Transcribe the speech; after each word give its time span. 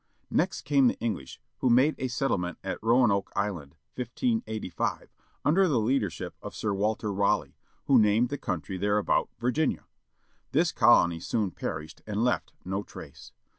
Next 0.31 0.61
came 0.63 0.87
the 0.87 0.97
English, 0.99 1.39
who 1.59 1.69
made 1.69 1.93
a 1.99 2.07
settlement 2.07 2.57
at 2.63 2.81
Roanoke 2.81 3.31
Island, 3.35 3.75
1585, 3.93 5.09
imder 5.45 5.67
the 5.67 5.79
leadership 5.79 6.33
of 6.41 6.55
Sir 6.55 6.73
Walter 6.73 7.13
Raleigh, 7.13 7.55
who 7.85 7.99
named 7.99 8.29
the 8.29 8.39
coimtry 8.39 8.79
thereabout 8.79 9.29
Virginia. 9.37 9.85
This 10.53 10.71
colony 10.71 11.19
soon 11.19 11.51
perished, 11.51 12.01
and 12.07 12.23
left 12.23 12.51
no 12.65 12.81
trace. 12.81 13.31